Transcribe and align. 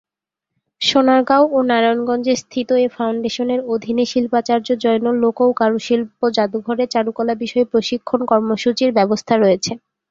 সোনারগাঁও, 0.81 1.45
নারায়ণগঞ্জে 1.69 2.33
স্থিত 2.43 2.69
এ 2.77 2.95
ফাউন্ডেশনের 2.95 3.59
অধীনে 3.73 4.03
শিল্পাচার্য 4.11 4.67
জয়নুল 4.83 5.15
লোক 5.23 5.37
ও 5.43 5.57
কারুশিল্প 5.59 6.19
জাদুঘরে 6.35 6.85
চারুকলা 6.93 7.33
বিষয়ে 7.41 7.69
প্রশিক্ষণ 7.71 8.19
কর্মসূচির 8.31 8.91
ব্যবস্থা 8.97 9.33
রয়েছে। 9.37 9.71